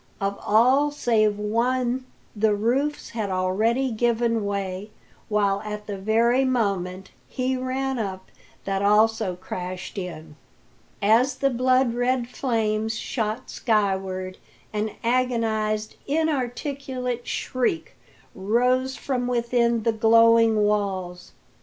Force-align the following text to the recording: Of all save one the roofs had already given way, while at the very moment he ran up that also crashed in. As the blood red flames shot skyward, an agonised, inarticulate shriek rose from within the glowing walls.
Of 0.19 0.35
all 0.43 0.89
save 0.89 1.37
one 1.37 2.07
the 2.35 2.55
roofs 2.55 3.09
had 3.09 3.29
already 3.29 3.91
given 3.91 4.43
way, 4.47 4.89
while 5.29 5.61
at 5.63 5.85
the 5.85 5.95
very 5.99 6.43
moment 6.43 7.11
he 7.29 7.55
ran 7.55 7.99
up 7.99 8.31
that 8.65 8.81
also 8.81 9.35
crashed 9.35 9.99
in. 9.99 10.37
As 11.03 11.35
the 11.35 11.51
blood 11.51 11.93
red 11.93 12.27
flames 12.27 12.97
shot 12.97 13.51
skyward, 13.51 14.39
an 14.73 14.95
agonised, 15.03 15.97
inarticulate 16.07 17.27
shriek 17.27 17.93
rose 18.33 18.95
from 18.95 19.27
within 19.27 19.83
the 19.83 19.93
glowing 19.93 20.63
walls. 20.63 21.33